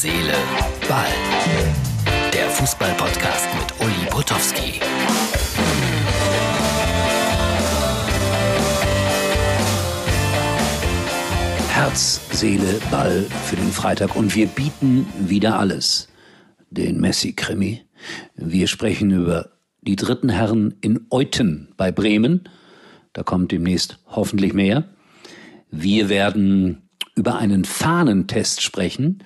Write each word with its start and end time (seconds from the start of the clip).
Seele, 0.00 0.34
Ball. 0.88 1.08
Der 2.32 2.48
Fußball-Podcast 2.50 3.48
mit 3.58 3.80
Uli 3.84 4.08
Potowski. 4.08 4.78
Herz, 11.70 12.20
Seele, 12.30 12.80
Ball 12.92 13.26
für 13.46 13.56
den 13.56 13.72
Freitag 13.72 14.14
und 14.14 14.36
wir 14.36 14.46
bieten 14.46 15.04
wieder 15.18 15.58
alles. 15.58 16.06
Den 16.70 17.00
Messi-Krimi. 17.00 17.82
Wir 18.36 18.68
sprechen 18.68 19.10
über 19.10 19.50
die 19.80 19.96
dritten 19.96 20.28
Herren 20.28 20.76
in 20.80 21.08
Euten 21.10 21.74
bei 21.76 21.90
Bremen. 21.90 22.48
Da 23.14 23.24
kommt 23.24 23.50
demnächst 23.50 23.98
hoffentlich 24.06 24.52
mehr. 24.52 24.84
Wir 25.72 26.08
werden 26.08 26.88
über 27.16 27.38
einen 27.38 27.64
Fahnentest 27.64 28.62
sprechen. 28.62 29.24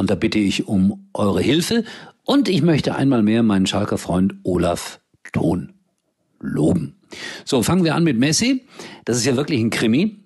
Und 0.00 0.08
da 0.08 0.14
bitte 0.14 0.38
ich 0.38 0.66
um 0.66 1.08
eure 1.12 1.42
Hilfe. 1.42 1.84
Und 2.24 2.48
ich 2.48 2.62
möchte 2.62 2.94
einmal 2.94 3.22
mehr 3.22 3.42
meinen 3.42 3.66
Schalker 3.66 3.98
Freund 3.98 4.34
Olaf 4.44 4.98
Thon 5.34 5.74
loben. 6.40 6.94
So, 7.44 7.62
fangen 7.62 7.84
wir 7.84 7.94
an 7.94 8.04
mit 8.04 8.18
Messi. 8.18 8.64
Das 9.04 9.18
ist 9.18 9.26
ja 9.26 9.36
wirklich 9.36 9.60
ein 9.60 9.68
Krimi. 9.68 10.16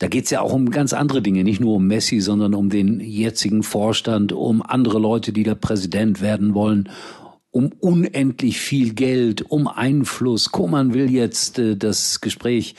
Da 0.00 0.08
geht's 0.08 0.28
ja 0.28 0.42
auch 0.42 0.52
um 0.52 0.68
ganz 0.68 0.92
andere 0.92 1.22
Dinge, 1.22 1.44
nicht 1.44 1.62
nur 1.62 1.76
um 1.76 1.86
Messi, 1.86 2.20
sondern 2.20 2.52
um 2.52 2.68
den 2.68 3.00
jetzigen 3.00 3.62
Vorstand, 3.62 4.34
um 4.34 4.60
andere 4.60 4.98
Leute, 4.98 5.32
die 5.32 5.44
da 5.44 5.54
Präsident 5.54 6.20
werden 6.20 6.52
wollen, 6.52 6.90
um 7.50 7.72
unendlich 7.80 8.58
viel 8.58 8.92
Geld, 8.92 9.50
um 9.50 9.66
Einfluss. 9.66 10.52
Koman 10.52 10.92
will 10.92 11.10
jetzt 11.10 11.58
äh, 11.58 11.74
das 11.74 12.20
Gespräch 12.20 12.74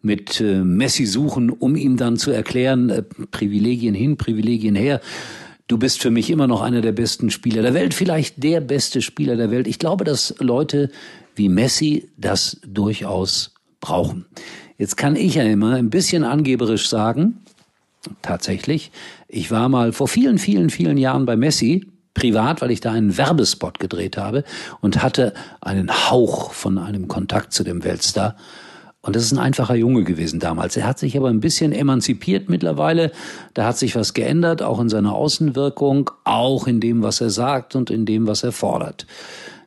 mit 0.00 0.40
äh, 0.40 0.64
Messi 0.64 1.04
suchen, 1.04 1.50
um 1.50 1.76
ihm 1.76 1.98
dann 1.98 2.16
zu 2.16 2.30
erklären, 2.30 2.88
äh, 2.88 3.02
Privilegien 3.02 3.94
hin, 3.94 4.16
Privilegien 4.16 4.74
her. 4.74 5.02
Du 5.68 5.78
bist 5.78 6.02
für 6.02 6.10
mich 6.10 6.30
immer 6.30 6.46
noch 6.46 6.60
einer 6.60 6.80
der 6.80 6.92
besten 6.92 7.30
Spieler 7.30 7.62
der 7.62 7.74
Welt, 7.74 7.94
vielleicht 7.94 8.42
der 8.42 8.60
beste 8.60 9.00
Spieler 9.00 9.36
der 9.36 9.50
Welt. 9.50 9.66
Ich 9.66 9.78
glaube, 9.78 10.04
dass 10.04 10.34
Leute 10.38 10.90
wie 11.34 11.48
Messi 11.48 12.10
das 12.16 12.60
durchaus 12.66 13.54
brauchen. 13.80 14.26
Jetzt 14.78 14.96
kann 14.96 15.16
ich 15.16 15.36
ja 15.36 15.44
immer 15.44 15.74
ein 15.74 15.90
bisschen 15.90 16.24
angeberisch 16.24 16.88
sagen, 16.88 17.40
tatsächlich, 18.20 18.90
ich 19.28 19.50
war 19.50 19.68
mal 19.68 19.92
vor 19.92 20.08
vielen, 20.08 20.38
vielen, 20.38 20.70
vielen 20.70 20.98
Jahren 20.98 21.24
bei 21.24 21.36
Messi, 21.36 21.86
privat, 22.14 22.60
weil 22.60 22.70
ich 22.70 22.80
da 22.80 22.92
einen 22.92 23.16
Werbespot 23.16 23.78
gedreht 23.78 24.16
habe 24.16 24.44
und 24.80 25.02
hatte 25.02 25.32
einen 25.60 26.10
Hauch 26.10 26.52
von 26.52 26.78
einem 26.78 27.08
Kontakt 27.08 27.52
zu 27.52 27.64
dem 27.64 27.84
Weltstar. 27.84 28.36
Und 29.02 29.16
das 29.16 29.24
ist 29.24 29.32
ein 29.32 29.38
einfacher 29.38 29.74
Junge 29.74 30.04
gewesen 30.04 30.38
damals. 30.38 30.76
Er 30.76 30.86
hat 30.86 30.98
sich 31.00 31.16
aber 31.16 31.28
ein 31.28 31.40
bisschen 31.40 31.72
emanzipiert 31.72 32.48
mittlerweile. 32.48 33.10
Da 33.52 33.64
hat 33.66 33.76
sich 33.76 33.96
was 33.96 34.14
geändert, 34.14 34.62
auch 34.62 34.80
in 34.80 34.88
seiner 34.88 35.14
Außenwirkung, 35.14 36.10
auch 36.22 36.68
in 36.68 36.78
dem, 36.78 37.02
was 37.02 37.20
er 37.20 37.30
sagt 37.30 37.74
und 37.74 37.90
in 37.90 38.06
dem, 38.06 38.28
was 38.28 38.44
er 38.44 38.52
fordert. 38.52 39.06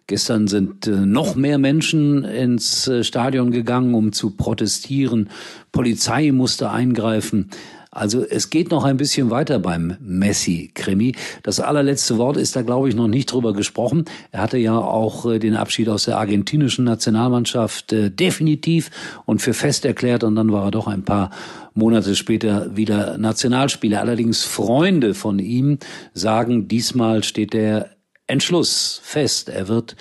Gestern 0.07 0.47
sind 0.47 0.85
äh, 0.87 0.91
noch 0.91 1.35
mehr 1.35 1.57
Menschen 1.57 2.23
ins 2.23 2.87
äh, 2.87 3.03
Stadion 3.03 3.49
gegangen, 3.49 3.95
um 3.95 4.13
zu 4.13 4.29
protestieren. 4.29 5.29
Polizei 5.71 6.31
musste 6.31 6.69
eingreifen. 6.69 7.49
Also 7.95 8.25
es 8.29 8.49
geht 8.49 8.71
noch 8.71 8.83
ein 8.83 8.97
bisschen 8.97 9.29
weiter 9.29 9.57
beim 9.57 9.95
Messi-Krimi. 10.01 11.15
Das 11.43 11.61
allerletzte 11.61 12.17
Wort 12.17 12.35
ist 12.35 12.53
da, 12.55 12.61
glaube 12.61 12.89
ich, 12.89 12.95
noch 12.95 13.07
nicht 13.07 13.31
drüber 13.31 13.53
gesprochen. 13.53 14.03
Er 14.31 14.41
hatte 14.41 14.57
ja 14.57 14.77
auch 14.77 15.25
äh, 15.25 15.39
den 15.39 15.55
Abschied 15.55 15.87
aus 15.87 16.03
der 16.03 16.17
argentinischen 16.17 16.83
Nationalmannschaft 16.83 17.93
äh, 17.93 18.11
definitiv 18.11 18.91
und 19.25 19.41
für 19.41 19.53
fest 19.53 19.85
erklärt 19.85 20.25
und 20.25 20.35
dann 20.35 20.51
war 20.51 20.65
er 20.65 20.71
doch 20.71 20.87
ein 20.87 21.03
paar 21.05 21.31
Monate 21.73 22.15
später 22.15 22.75
wieder 22.75 23.17
Nationalspieler. 23.17 24.01
Allerdings 24.01 24.43
Freunde 24.43 25.13
von 25.13 25.39
ihm 25.39 25.79
sagen, 26.13 26.67
diesmal 26.67 27.23
steht 27.23 27.53
der 27.53 27.91
Entschluss 28.27 28.99
fest. 29.03 29.47
Er 29.47 29.69
wird 29.69 29.95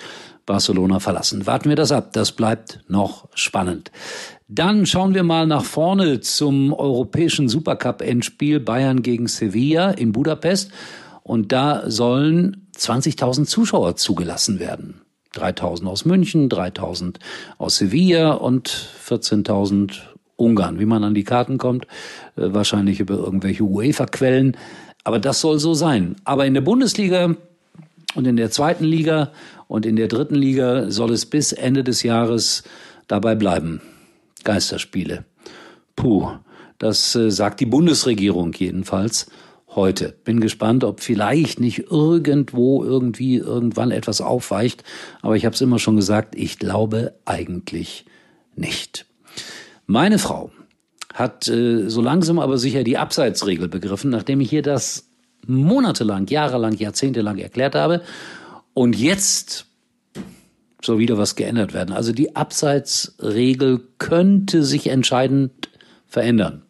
Barcelona 0.45 0.99
verlassen. 0.99 1.47
Warten 1.47 1.69
wir 1.69 1.75
das 1.75 1.91
ab. 1.91 2.11
Das 2.13 2.33
bleibt 2.33 2.81
noch 2.87 3.29
spannend. 3.33 3.91
Dann 4.47 4.85
schauen 4.85 5.15
wir 5.15 5.23
mal 5.23 5.47
nach 5.47 5.63
vorne 5.63 6.19
zum 6.19 6.71
europäischen 6.71 7.49
Supercup-Endspiel 7.49 8.59
Bayern 8.59 9.01
gegen 9.01 9.27
Sevilla 9.27 9.89
in 9.91 10.11
Budapest. 10.11 10.71
Und 11.23 11.51
da 11.51 11.89
sollen 11.89 12.67
20.000 12.77 13.45
Zuschauer 13.45 13.95
zugelassen 13.95 14.59
werden. 14.59 15.01
3.000 15.33 15.87
aus 15.87 16.05
München, 16.05 16.47
3.000 16.47 17.15
aus 17.57 17.77
Sevilla 17.77 18.33
und 18.33 18.69
14.000 19.09 19.93
Ungarn. 20.35 20.79
Wie 20.79 20.85
man 20.85 21.03
an 21.03 21.15
die 21.15 21.23
Karten 21.23 21.57
kommt, 21.57 21.85
äh, 22.35 22.53
wahrscheinlich 22.53 22.99
über 22.99 23.15
irgendwelche 23.15 23.63
UEFA-Quellen. 23.63 24.55
Aber 25.03 25.17
das 25.17 25.41
soll 25.41 25.57
so 25.57 25.73
sein. 25.73 26.17
Aber 26.23 26.45
in 26.45 26.53
der 26.53 26.61
Bundesliga 26.61 27.35
und 28.13 28.27
in 28.27 28.37
der 28.37 28.51
zweiten 28.51 28.85
Liga 28.85 29.31
und 29.67 29.87
in 29.87 29.95
der 29.95 30.07
dritten 30.07 30.35
Liga 30.35 30.91
soll 30.91 31.11
es 31.11 31.25
bis 31.25 31.51
Ende 31.51 31.83
des 31.83 32.03
Jahres 32.03 32.63
dabei 33.07 33.33
bleiben. 33.33 33.81
Geisterspiele. 34.45 35.25
Puh, 35.97 36.29
das 36.77 37.15
äh, 37.15 37.29
sagt 37.29 37.59
die 37.59 37.65
Bundesregierung 37.65 38.53
jedenfalls 38.53 39.27
heute. 39.75 40.15
Bin 40.23 40.39
gespannt, 40.39 40.83
ob 40.83 41.01
vielleicht 41.01 41.59
nicht 41.59 41.91
irgendwo 41.91 42.83
irgendwie 42.83 43.35
irgendwann 43.35 43.91
etwas 43.91 44.21
aufweicht. 44.21 44.83
Aber 45.21 45.35
ich 45.35 45.45
habe 45.45 45.53
es 45.53 45.61
immer 45.61 45.79
schon 45.79 45.97
gesagt, 45.97 46.35
ich 46.35 46.59
glaube 46.59 47.13
eigentlich 47.25 48.05
nicht. 48.55 49.05
Meine 49.85 50.17
Frau 50.17 50.51
hat 51.13 51.47
äh, 51.47 51.89
so 51.89 52.01
langsam 52.01 52.39
aber 52.39 52.57
sicher 52.57 52.83
die 52.83 52.97
Abseitsregel 52.97 53.67
begriffen, 53.67 54.09
nachdem 54.09 54.41
ich 54.41 54.51
ihr 54.51 54.61
das 54.61 55.09
monatelang, 55.45 56.27
jahrelang, 56.27 56.75
jahrzehntelang 56.75 57.37
erklärt 57.37 57.75
habe. 57.75 58.01
Und 58.73 58.97
jetzt 58.97 59.67
soll 60.85 60.99
wieder 60.99 61.17
was 61.17 61.35
geändert 61.35 61.73
werden. 61.73 61.93
Also 61.93 62.11
die 62.11 62.35
Abseitsregel 62.35 63.81
könnte 63.97 64.63
sich 64.63 64.87
entscheidend 64.87 65.69
verändern. 66.07 66.61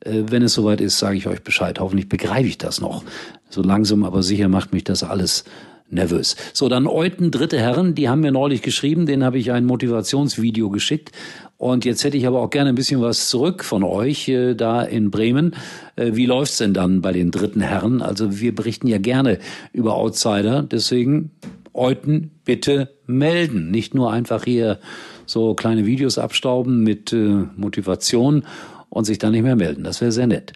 Äh, 0.00 0.24
wenn 0.28 0.42
es 0.42 0.54
soweit 0.54 0.80
ist, 0.80 0.98
sage 0.98 1.16
ich 1.16 1.26
euch 1.26 1.42
Bescheid. 1.42 1.78
Hoffentlich 1.80 2.08
begreife 2.08 2.48
ich 2.48 2.58
das 2.58 2.80
noch. 2.80 3.04
So 3.48 3.62
langsam 3.62 4.04
aber 4.04 4.22
sicher 4.22 4.48
macht 4.48 4.72
mich 4.72 4.84
das 4.84 5.02
alles 5.02 5.44
nervös. 5.92 6.36
So, 6.52 6.68
dann 6.68 6.86
Euten, 6.86 7.30
dritte 7.30 7.58
Herren, 7.58 7.94
die 7.94 8.08
haben 8.08 8.20
mir 8.20 8.32
neulich 8.32 8.62
geschrieben, 8.62 9.06
denen 9.06 9.24
habe 9.24 9.38
ich 9.38 9.52
ein 9.52 9.66
Motivationsvideo 9.66 10.70
geschickt. 10.70 11.12
Und 11.58 11.84
jetzt 11.84 12.02
hätte 12.02 12.16
ich 12.16 12.26
aber 12.26 12.40
auch 12.40 12.50
gerne 12.50 12.70
ein 12.70 12.74
bisschen 12.74 13.00
was 13.02 13.28
zurück 13.28 13.62
von 13.62 13.84
euch 13.84 14.28
äh, 14.28 14.54
da 14.54 14.82
in 14.82 15.10
Bremen. 15.10 15.54
Äh, 15.94 16.12
wie 16.14 16.26
läuft's 16.26 16.56
denn 16.56 16.74
dann 16.74 17.02
bei 17.02 17.12
den 17.12 17.30
dritten 17.30 17.60
Herren? 17.60 18.02
Also 18.02 18.40
wir 18.40 18.54
berichten 18.54 18.88
ja 18.88 18.98
gerne 18.98 19.38
über 19.72 19.94
Outsider, 19.94 20.62
deswegen 20.62 21.30
Euten 21.74 22.32
bitte 22.44 22.94
melden. 23.06 23.70
Nicht 23.70 23.94
nur 23.94 24.12
einfach 24.12 24.44
hier 24.44 24.78
so 25.26 25.54
kleine 25.54 25.86
Videos 25.86 26.18
abstauben 26.18 26.82
mit 26.82 27.12
äh, 27.12 27.44
Motivation 27.56 28.44
und 28.88 29.04
sich 29.04 29.18
dann 29.18 29.32
nicht 29.32 29.42
mehr 29.42 29.56
melden. 29.56 29.84
Das 29.84 30.00
wäre 30.00 30.12
sehr 30.12 30.26
nett. 30.26 30.52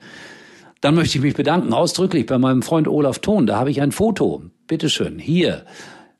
Dann 0.81 0.95
möchte 0.95 1.19
ich 1.19 1.25
mich 1.25 1.35
bedanken, 1.35 1.73
ausdrücklich 1.73 2.27
bei 2.27 2.39
meinem 2.39 2.63
Freund 2.63 2.87
Olaf 2.87 3.19
Thon. 3.19 3.47
Da 3.47 3.59
habe 3.59 3.71
ich 3.71 3.81
ein 3.81 3.93
Foto. 3.93 4.43
Bitteschön, 4.67 5.19
hier. 5.19 5.65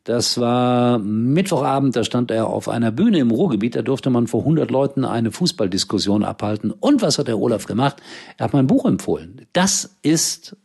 Das 0.07 0.39
war 0.39 1.01
Mittwochabend, 1.01 1.97
da 1.97 2.05
stand 2.05 2.31
er 2.31 2.47
auf 2.47 2.69
einer 2.69 2.93
Bühne 2.93 3.19
im 3.19 3.33
Ruhrgebiet, 3.33 3.75
da 3.75 3.83
durfte 3.83 4.09
man 4.09 4.29
vor 4.29 4.43
100 4.43 4.71
Leuten 4.71 5.05
eine 5.05 5.33
Fußballdiskussion 5.33 6.25
abhalten. 6.25 6.71
Und 6.71 7.03
was 7.03 7.19
hat 7.19 7.27
der 7.27 7.41
Olaf 7.41 7.67
gemacht? 7.67 7.97
Er 8.37 8.45
hat 8.45 8.53
mein 8.53 8.69
Buch 8.69 8.85
empfohlen. 8.85 9.47
Das 9.53 9.99
ist 10.03 10.57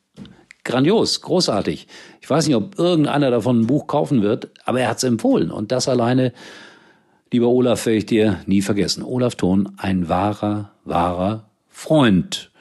grandios, 0.64 1.22
großartig. 1.22 1.88
Ich 2.22 2.30
weiß 2.30 2.48
nicht, 2.48 2.56
ob 2.56 2.78
irgendeiner 2.78 3.32
davon 3.32 3.62
ein 3.62 3.68
Buch 3.68 3.88
kaufen 3.88 4.22
wird, 4.22 4.50
aber 4.66 4.82
er 4.82 4.90
hat 4.90 4.98
es 4.98 5.04
empfohlen. 5.04 5.52
Und 5.52 5.72
das 5.72 5.88
alleine, 5.88 6.34
lieber 7.32 7.48
Olaf, 7.48 7.86
werde 7.86 7.98
ich 7.98 8.06
dir 8.06 8.40
nie 8.46 8.62
vergessen. 8.62 9.04
Olaf 9.04 9.36
Thon, 9.36 9.72
ein 9.78 10.10
wahrer, 10.10 10.72
wahrer 10.84 11.50
Freund. 11.70 12.52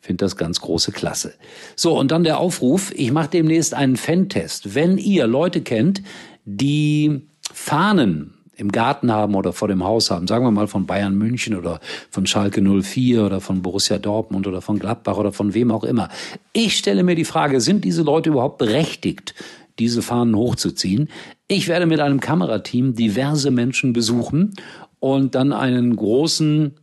Finde 0.00 0.24
das 0.24 0.36
ganz 0.36 0.60
große 0.60 0.92
Klasse. 0.92 1.34
So, 1.76 1.98
und 1.98 2.10
dann 2.10 2.24
der 2.24 2.40
Aufruf, 2.40 2.92
ich 2.94 3.12
mache 3.12 3.28
demnächst 3.30 3.74
einen 3.74 3.96
Fan-Test. 3.96 4.74
Wenn 4.74 4.98
ihr 4.98 5.26
Leute 5.26 5.60
kennt, 5.60 6.02
die 6.44 7.28
Fahnen 7.52 8.34
im 8.60 8.70
Garten 8.70 9.10
haben 9.10 9.34
oder 9.34 9.52
vor 9.52 9.68
dem 9.68 9.82
Haus 9.82 10.10
haben, 10.10 10.26
sagen 10.26 10.44
wir 10.44 10.50
mal 10.50 10.68
von 10.68 10.86
Bayern 10.86 11.16
München 11.16 11.56
oder 11.56 11.80
von 12.10 12.26
Schalke 12.26 12.60
04 12.60 13.24
oder 13.24 13.40
von 13.40 13.62
Borussia 13.62 13.98
Dortmund 13.98 14.46
oder 14.46 14.60
von 14.60 14.78
Gladbach 14.78 15.16
oder 15.16 15.32
von 15.32 15.54
wem 15.54 15.70
auch 15.70 15.82
immer. 15.82 16.10
Ich 16.52 16.76
stelle 16.76 17.02
mir 17.02 17.14
die 17.14 17.24
Frage, 17.24 17.60
sind 17.60 17.84
diese 17.84 18.02
Leute 18.02 18.30
überhaupt 18.30 18.58
berechtigt, 18.58 19.34
diese 19.78 20.02
Fahnen 20.02 20.36
hochzuziehen? 20.36 21.08
Ich 21.48 21.68
werde 21.68 21.86
mit 21.86 22.00
einem 22.00 22.20
Kamerateam 22.20 22.94
diverse 22.94 23.50
Menschen 23.50 23.94
besuchen 23.94 24.52
und 24.98 25.34
dann 25.34 25.54
einen 25.54 25.96
großen 25.96 26.74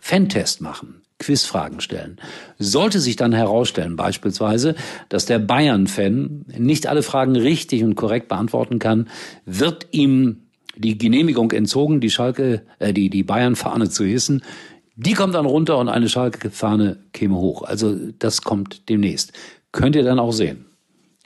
Fan-Test 0.00 0.62
machen. 0.62 1.02
Quizfragen 1.18 1.80
stellen. 1.80 2.18
Sollte 2.58 2.98
sich 2.98 3.16
dann 3.16 3.32
herausstellen, 3.32 3.94
beispielsweise, 3.94 4.74
dass 5.08 5.26
der 5.26 5.38
Bayern-Fan 5.38 6.46
nicht 6.58 6.86
alle 6.86 7.02
Fragen 7.02 7.36
richtig 7.36 7.84
und 7.84 7.94
korrekt 7.94 8.28
beantworten 8.28 8.78
kann, 8.78 9.08
wird 9.46 9.86
ihm 9.92 10.43
die 10.76 10.98
Genehmigung 10.98 11.52
entzogen, 11.52 12.00
die 12.00 12.10
Schalke, 12.10 12.62
äh, 12.78 12.92
die, 12.92 13.10
die 13.10 13.22
Bayern-Fahne 13.22 13.88
zu 13.88 14.04
hissen. 14.04 14.42
Die 14.96 15.14
kommt 15.14 15.34
dann 15.34 15.46
runter 15.46 15.78
und 15.78 15.88
eine 15.88 16.08
Schalke-Fahne 16.08 16.98
käme 17.12 17.36
hoch. 17.36 17.62
Also 17.62 17.96
das 18.18 18.42
kommt 18.42 18.88
demnächst. 18.88 19.32
Könnt 19.72 19.96
ihr 19.96 20.04
dann 20.04 20.18
auch 20.20 20.32
sehen. 20.32 20.66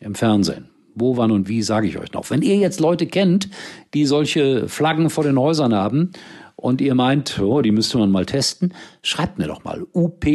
im 0.01 0.15
Fernsehen. 0.15 0.69
Wo, 0.95 1.17
wann 1.17 1.31
und 1.31 1.49
wie, 1.49 1.63
sage 1.63 1.87
ich 1.87 1.99
euch 1.99 2.13
noch. 2.13 2.31
Wenn 2.31 2.43
ihr 2.43 2.57
jetzt 2.57 2.81
Leute 2.81 3.07
kennt, 3.07 3.49
die 3.95 4.05
solche 4.05 4.69
Flaggen 4.69 5.11
vor 5.11 5.25
den 5.25 5.39
Häusern 5.39 5.75
haben 5.75 6.13
und 6.57 6.81
ihr 6.81 6.95
meint, 6.95 7.39
oh, 7.41 7.63
die 7.63 7.71
müsste 7.71 7.99
man 7.99 8.11
mal 8.11 8.27
testen, 8.27 8.75
schreibt 9.03 9.39
mir 9.39 9.47
doch 9.47 9.63
mal 9.65 9.87
up.mux.tv. 9.95 10.29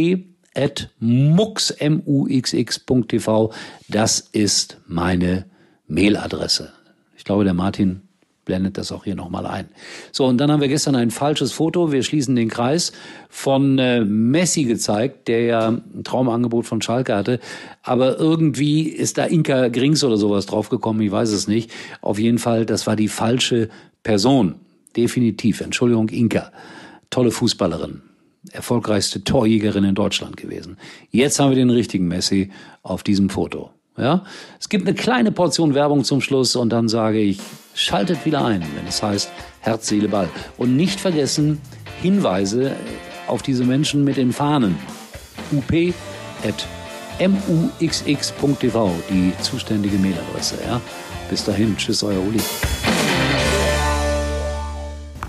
Das 3.90 4.20
ist 4.20 4.80
meine 4.88 5.46
Mailadresse. 5.88 6.72
Ich 7.18 7.26
glaube, 7.26 7.44
der 7.44 7.54
Martin 7.54 8.03
blendet 8.46 8.78
das 8.78 8.92
auch 8.92 9.04
hier 9.04 9.16
nochmal 9.16 9.46
ein. 9.46 9.68
So, 10.12 10.26
und 10.26 10.38
dann 10.38 10.52
haben 10.52 10.62
wir 10.62 10.68
gestern 10.68 10.96
ein 10.96 11.12
falsches 11.12 11.52
Foto, 11.52 11.92
wir 11.92 12.04
schließen 12.04 12.36
den 12.36 12.50
Kreis, 12.50 12.92
von 13.30 13.80
äh, 13.80 14.04
Messi 14.04 14.66
gezeigt, 14.66 15.28
der 15.28 15.42
ja 15.44 15.68
ein 15.70 16.04
Traumangebot 16.04 16.66
von 16.66 16.82
Schalke 16.82 17.16
hatte. 17.16 17.40
Aber 17.82 18.20
irgendwie 18.20 18.84
ist 18.84 19.18
da 19.18 19.26
Inka 19.26 19.70
Grings 19.70 20.04
oder 20.04 20.18
sowas 20.18 20.46
draufgekommen, 20.46 21.02
ich 21.02 21.12
weiß 21.12 21.30
es 21.30 21.48
nicht. 21.48 21.72
Auf 22.02 22.20
jeden 22.20 22.38
Fall, 22.38 22.66
das 22.66 22.88
war 22.88 22.96
die 22.96 23.08
falsche 23.08 23.70
Person. 24.04 24.56
Definitiv. 24.96 25.62
Entschuldigung, 25.62 26.10
Inka. 26.10 26.52
Tolle 27.10 27.32
Fußballerin. 27.32 28.02
Erfolgreichste 28.52 29.24
Torjägerin 29.24 29.86
in 29.86 29.96
Deutschland 29.96 30.38
gewesen. 30.38 30.78
Jetzt 31.10 31.40
haben 31.40 31.50
wir 31.50 31.56
den 31.56 31.70
richtigen 31.70 32.08
Messi 32.08 32.52
auf 32.84 33.04
diesem 33.04 33.30
Foto. 33.30 33.72
Ja, 33.98 34.24
es 34.60 34.70
gibt 34.70 34.88
eine 34.88 34.96
kleine 34.96 35.32
Portion 35.32 35.76
Werbung 35.76 36.04
zum 36.04 36.20
Schluss 36.20 36.56
und 36.56 36.70
dann 36.70 36.88
sage 36.88 37.20
ich, 37.20 37.40
schaltet 37.76 38.26
wieder 38.26 38.44
ein, 38.44 38.66
wenn 38.76 38.88
es 38.88 39.04
heißt 39.04 39.30
Herz, 39.60 39.88
Seele, 39.88 40.08
Ball. 40.08 40.30
Und 40.58 40.76
nicht 40.76 41.00
vergessen, 41.00 41.62
Hinweise 42.02 42.76
auf 43.28 43.44
diese 43.44 43.64
Menschen 43.64 44.04
mit 44.04 44.18
den 44.18 44.34
Fahnen. 44.34 44.78
up.muxx.tv, 47.20 48.92
die 49.10 49.34
zuständige 49.42 49.98
Mailadresse. 49.98 50.58
Ja? 50.66 50.82
Bis 51.30 51.44
dahin, 51.46 51.78
tschüss, 51.78 52.02
euer 52.04 52.20
Uli. 52.20 52.42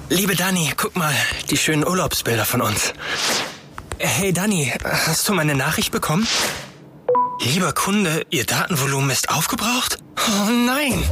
Liebe 0.08 0.34
Dani, 0.34 0.72
guck 0.76 0.96
mal, 0.96 1.14
die 1.50 1.56
schönen 1.58 1.86
Urlaubsbilder 1.86 2.44
von 2.46 2.62
uns. 2.62 2.94
Hey 3.98 4.32
Dani, 4.32 4.72
hast 4.82 5.28
du 5.28 5.34
meine 5.34 5.54
Nachricht 5.54 5.92
bekommen? 5.92 6.26
Lieber 7.44 7.74
Kunde, 7.74 8.24
Ihr 8.30 8.46
Datenvolumen 8.46 9.10
ist 9.10 9.28
aufgebraucht? 9.28 9.98
Oh 10.16 10.50
nein! 10.50 11.04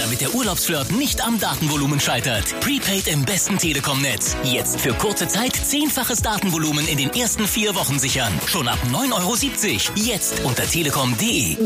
Damit 0.00 0.20
der 0.20 0.34
Urlaubsflirt 0.34 0.90
nicht 0.90 1.24
am 1.24 1.38
Datenvolumen 1.38 2.00
scheitert. 2.00 2.58
Prepaid 2.58 3.06
im 3.06 3.24
besten 3.24 3.56
Telekom-Netz. 3.56 4.36
Jetzt 4.42 4.80
für 4.80 4.92
kurze 4.94 5.28
Zeit 5.28 5.54
zehnfaches 5.54 6.22
Datenvolumen 6.22 6.88
in 6.88 6.98
den 6.98 7.10
ersten 7.10 7.46
vier 7.46 7.76
Wochen 7.76 8.00
sichern. 8.00 8.32
Schon 8.46 8.66
ab 8.66 8.78
9,70 8.90 9.90
Euro. 9.90 10.08
Jetzt 10.08 10.40
unter 10.40 10.64
telekom.de. 10.64 11.56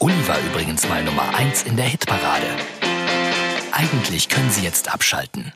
Uli 0.00 0.28
war 0.28 0.40
übrigens 0.40 0.88
mal 0.88 1.04
Nummer 1.04 1.34
1 1.36 1.62
in 1.62 1.76
der 1.76 1.86
Hitparade. 1.86 2.48
Eigentlich 3.70 4.28
können 4.28 4.50
Sie 4.50 4.62
jetzt 4.62 4.92
abschalten. 4.92 5.52